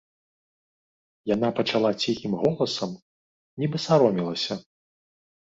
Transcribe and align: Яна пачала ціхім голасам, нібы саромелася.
Яна 1.31 1.47
пачала 1.59 1.91
ціхім 2.05 2.33
голасам, 2.47 2.91
нібы 3.61 3.77
саромелася. 3.87 4.53